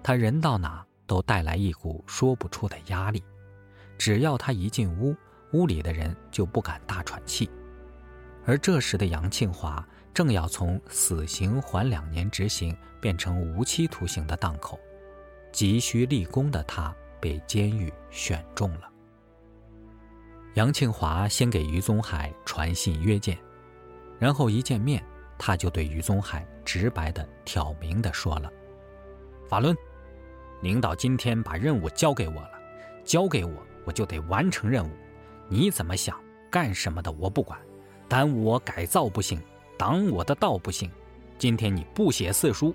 [0.00, 3.20] 他人到哪都带来一股说不出的压力，
[3.98, 5.16] 只要他一进屋，
[5.52, 7.50] 屋里的人就不敢大喘气。
[8.46, 14.78] 而这时的杨庆华正要从死刑缓两年执行变成无期徒刑的档口，
[15.50, 18.91] 急需立功的他被监狱选中了。
[20.54, 23.38] 杨庆华先给于宗海传信约见，
[24.18, 25.02] 然后一见面，
[25.38, 28.52] 他就对于宗海直白的、挑明的说了
[29.48, 29.74] ：“法伦，
[30.60, 32.50] 领导今天把任务交给我了，
[33.02, 33.52] 交给我，
[33.86, 34.90] 我就得完成任务。
[35.48, 37.58] 你怎么想，干什么的我不管，
[38.06, 39.40] 耽误我改造不行，
[39.78, 40.90] 挡我的道不行。
[41.38, 42.74] 今天你不写四书，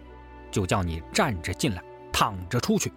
[0.49, 2.91] 就叫你站着进来，躺着出去。”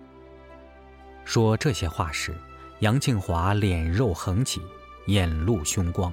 [1.26, 2.34] 说这些话时。
[2.80, 4.62] 杨庆华脸肉横起，
[5.06, 6.10] 眼露凶光，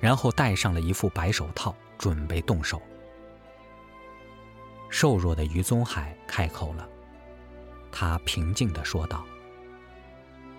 [0.00, 2.82] 然后戴上了一副白手套，准备动手。
[4.88, 6.88] 瘦弱的于宗海开口了，
[7.92, 9.24] 他平静地说道：“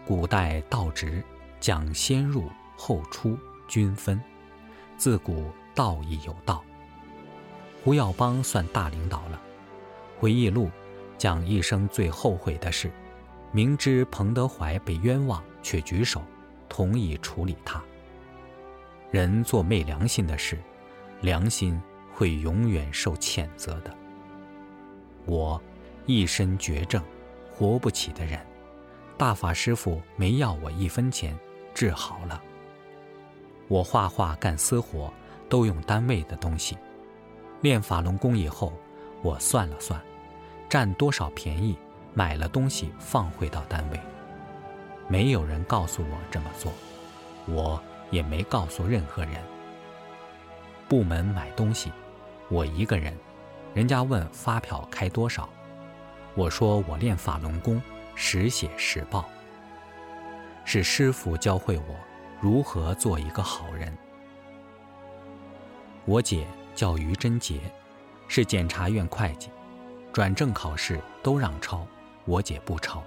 [0.08, 1.22] 古代道直
[1.60, 3.38] 讲先入后出，
[3.68, 4.22] 均分，
[4.97, 6.64] 自古道义有道。
[7.84, 9.41] 胡耀邦算大领导了，
[10.18, 10.72] 回忆录
[11.18, 12.89] 讲一生最后悔的事，
[13.52, 16.22] 明知彭德怀被冤枉，却举手
[16.70, 17.82] 同意处理他。
[19.12, 20.58] 人做昧良心的事，
[21.22, 21.80] 良心
[22.14, 23.93] 会永远受谴责的。
[25.26, 25.62] 我
[26.06, 27.04] 一身绝症，
[27.52, 28.39] 活不起的人，
[29.18, 31.38] 大法师傅没要我一分钱，
[31.74, 32.41] 治好了。
[33.68, 35.14] 我画画干私活，
[35.49, 36.78] 都用单位的东西。
[37.62, 38.74] 练法轮功以后，
[39.22, 40.02] 我算了算，
[40.68, 41.78] 占多少便宜，
[42.14, 43.99] 买了东西放回到单位。
[45.07, 46.72] 没有人告诉我这么做，
[47.47, 49.34] 我也没告诉任何人。
[50.88, 51.91] 部门买东西，
[52.49, 53.18] 我一个人，
[53.74, 55.49] 人家问发票开多少，
[56.36, 57.82] 我说我练法轮功，
[58.16, 59.26] 实写实报。
[60.66, 61.95] 是师傅教会我。
[62.41, 63.95] 如何做一个好人？
[66.05, 67.62] 我姐叫于贞杰，
[68.28, 69.51] 是检察院会计，
[70.12, 71.86] 转正考试都让抄，
[72.32, 73.03] 我姐不抄。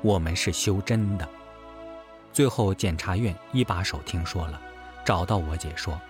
[0.00, 1.28] 我们是修真的。
[2.32, 4.60] 最后检察院一把手听说了，
[5.04, 6.00] 找到我姐说：“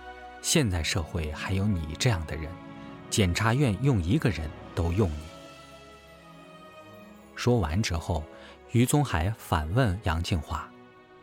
[0.43, 2.51] 现在社会还有你这样的人，
[3.09, 5.23] 检察院用一个人都用你。”
[7.35, 8.23] 说完之后，
[8.73, 10.69] 于宗海反问杨庆华。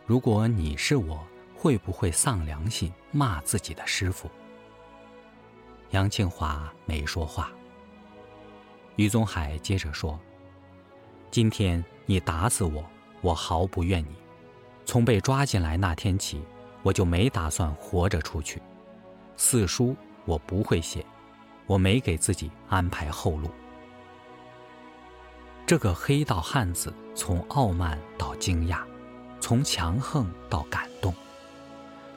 [0.04, 4.28] 如果你是我，会不会丧良心骂自己的师傅？
[5.90, 7.52] 杨庆华没说话。
[8.96, 10.18] 于宗海接着说
[11.32, 12.84] ：“今天你打死我，
[13.22, 14.14] 我毫不怨你。
[14.84, 16.42] 从被抓进来那天起，
[16.82, 18.60] 我就没打算活着出去。
[19.34, 21.02] 四书我不会写，
[21.64, 23.50] 我没给自己安排后路。
[25.64, 28.82] 这个黑道汉子，从傲慢到惊讶。”
[29.40, 31.12] 从强横到感动，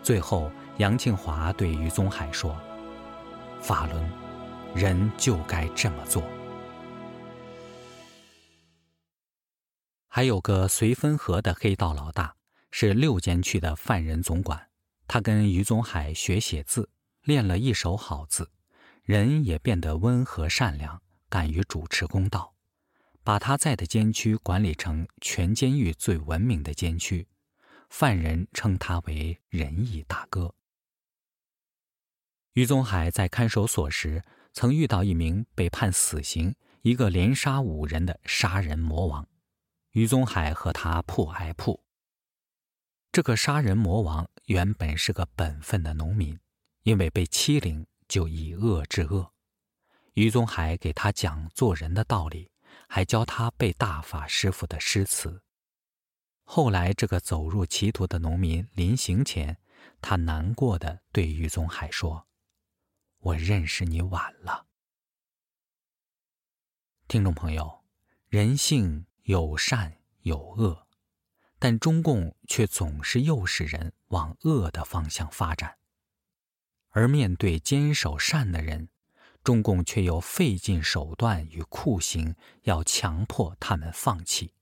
[0.03, 2.55] 最后杨庆华对于宗海说
[3.63, 4.11] ：“法轮，
[4.75, 6.21] 人就该这么做。”
[10.15, 12.37] 还有个绥芬河的黑道老大，
[12.71, 14.69] 是六监区的犯人总管。
[15.09, 16.89] 他跟于宗海学写字，
[17.23, 18.49] 练了一手好字，
[19.03, 22.55] 人也变得温和善良，敢于主持公道。
[23.25, 27.27] 把他在的监区管理成全监狱最文明的监区，
[27.89, 30.55] 犯人称他为仁义大哥。
[32.53, 39.27] 于宗海在看守所时，曾遇到一名被判死刑、一个连杀五人的杀人魔王，
[39.95, 41.83] 于宗海和他铺挨铺。
[43.11, 46.37] 这个杀人魔王原本是个本分的农民，
[46.83, 49.33] 因为被欺凌，就以恶制恶。
[50.13, 52.51] 于宗海给他讲做人的道理。
[52.87, 55.41] 还教他背大法师傅的诗词。
[56.43, 59.57] 后来，这个走入歧途的农民临行前，
[60.01, 62.27] 他难过的对于宗海说
[63.19, 64.67] ：“我认识你晚了。”
[67.07, 67.83] 听众朋友，
[68.27, 70.87] 人性有善有恶，
[71.59, 75.77] 但中共却总是诱使人往恶的方向发展，
[76.89, 78.89] 而面对坚守善的人。
[79.43, 84.53] 中共却又费尽手段与酷刑，要强迫他们放弃。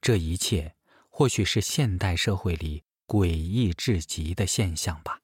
[0.00, 0.74] 这一切
[1.10, 5.20] 或许是现代社会里诡异至极的现象吧。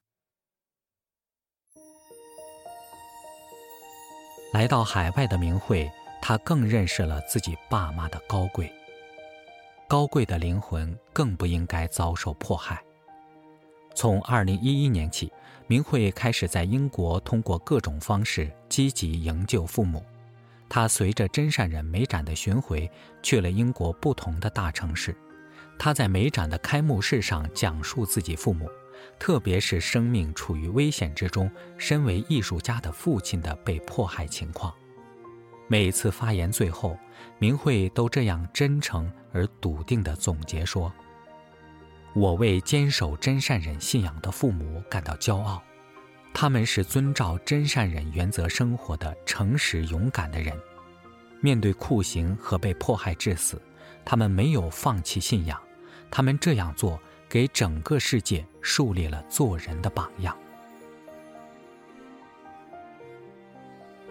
[4.53, 5.91] 来到海外的明慧，
[6.21, 8.73] 他更认识了自己爸妈的高贵。
[9.87, 12.83] 高贵的灵魂更不应该遭受迫害。
[13.95, 15.33] 从二零一一年起。
[15.71, 20.03] 明慧开始在英国通过各种方式积极营救父母。
[20.67, 22.91] 他随着真善人美展的巡回，
[23.23, 25.15] 去了英国不同的大城市。
[25.79, 28.67] 他在美展的开幕式上讲述自己父母，
[29.19, 34.75] 特别是生命处于危险之中，身为艺术家的父亲的被迫害情况。
[35.71, 36.99] 每次发言最后，
[37.39, 40.93] 明慧都这样真诚而笃定地总结说。
[42.15, 45.63] 我为坚守真善忍信仰的父母感到骄傲，
[46.33, 50.59] 他们是遵照真善忍原则生活的诚实勇敢的人。
[51.41, 53.61] 面对酷刑和被迫害致死，
[54.07, 55.61] 他们没有放弃信仰，
[56.11, 56.99] 他们这样做
[57.29, 60.37] 给整个世界树立了做人的榜样。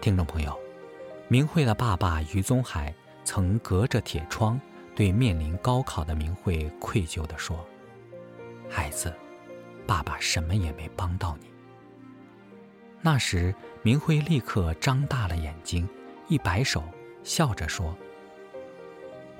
[0.00, 0.58] 听众朋友，
[1.30, 4.58] 明慧的爸爸于宗海曾隔着铁窗
[4.96, 7.62] 对面临高考的明慧愧疚地说。
[8.70, 9.14] 孩子，
[9.86, 11.50] 爸爸什么也没帮到你。
[13.02, 15.86] 那时，明慧立刻张大了眼睛，
[16.28, 16.82] 一摆手，
[17.22, 17.94] 笑着说：“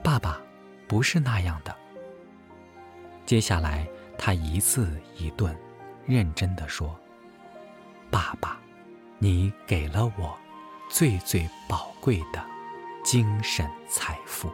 [0.05, 0.41] 爸爸，
[0.87, 1.75] 不是那样的。”
[3.25, 5.57] 接下来，他一字一顿，
[6.07, 6.99] 认真地说
[8.11, 8.61] ：“爸爸，
[9.19, 10.39] 你给了我
[10.89, 12.45] 最最宝贵的
[13.05, 14.51] 精神财富。”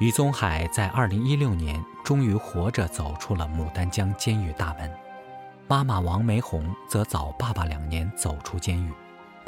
[0.00, 4.90] 于宗海在二零一六年终于活着走出了牡丹江监狱大门，
[5.68, 8.90] 妈妈王梅红则早爸爸两年走出监狱，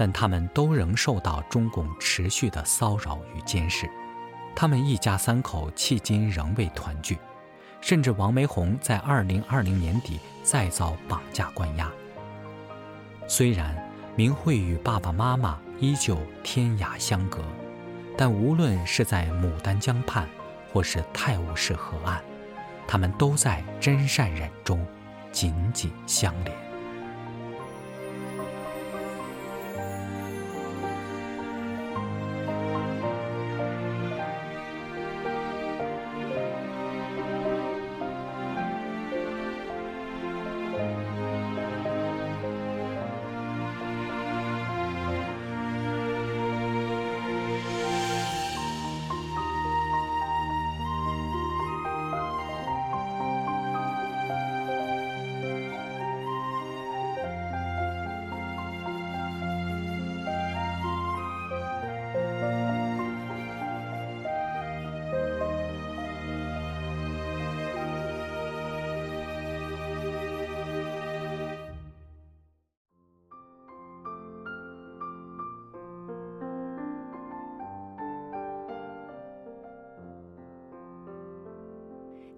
[0.02, 3.88] 但他们都仍受到中共持续的骚扰与监视。
[4.52, 7.16] 他们一家三口迄今仍未团聚，
[7.80, 11.88] 甚至王梅红在二零二零年底再遭绑架关押。
[13.28, 13.76] 虽然
[14.16, 17.40] 明慧与爸爸妈妈依旧天涯相隔，
[18.18, 20.28] 但无论是在牡丹江畔，
[20.72, 22.20] 或是泰晤士河岸，
[22.88, 24.84] 他们都在真善忍中
[25.30, 26.71] 紧紧相连。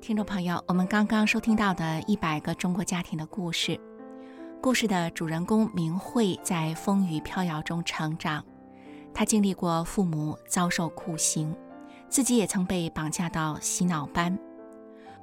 [0.06, 3.80] 听众朋友，我们刚刚收听到的一百个中国家庭的故事，
[4.60, 8.44] 故事的主人公明慧在风雨飘摇中成长，
[9.14, 11.56] 她经历过父母遭受酷刑，
[12.10, 14.38] 自己也曾被绑架到洗脑班。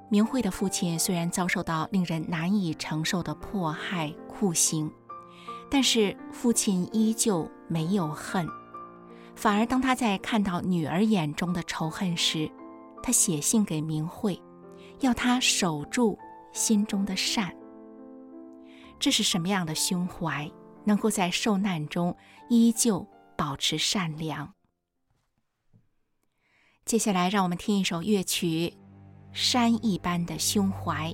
[0.09, 4.91] 明慧的父亲虽然遭受到令人难以承受的迫害酷刑，
[5.69, 8.47] 但是父亲依旧没有恨，
[9.35, 12.49] 反而当他在看到女儿眼中的仇恨时，
[13.03, 14.41] 他写信给明慧。
[15.01, 16.17] 要他守住
[16.53, 17.53] 心中的善，
[18.99, 20.49] 这是什么样的胸怀，
[20.85, 22.15] 能够在受难中
[22.49, 24.53] 依旧保持善良？
[26.85, 28.69] 接下来，让我们听一首乐曲
[29.33, 31.11] 《山一般的胸怀》，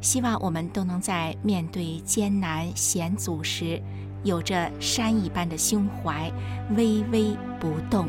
[0.00, 3.82] 希望我们都能在面对艰难险阻时，
[4.24, 6.32] 有着山一般的胸怀，
[6.76, 8.08] 微微不动。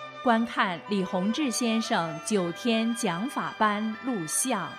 [0.23, 4.69] 观看李洪志先生九天讲法班录像。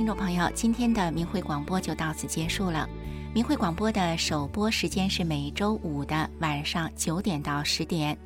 [0.00, 2.88] 听众朋友，今天的明慧广播就到此结束了。
[3.34, 8.16] 明慧广播的首播时间是每周五的晚上九点到十点。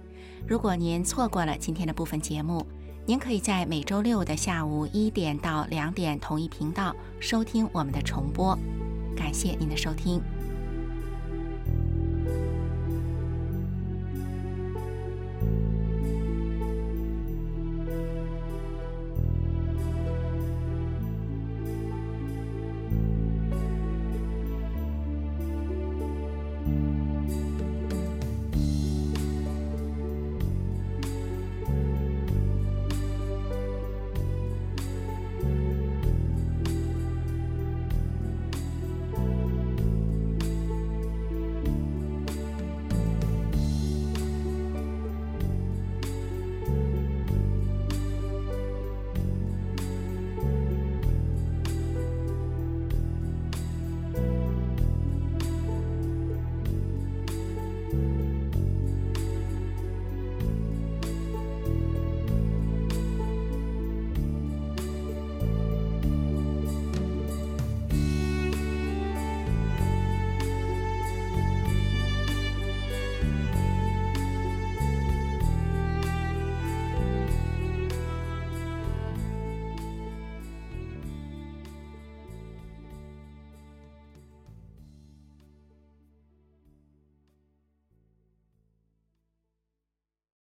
[0.47, 2.65] 如果您错过了今天的部分节目，
[3.05, 8.57] 您可以在每周六的下午一点到两点同一频道收听我们的重播。
[9.17, 10.23] 感谢您的收听。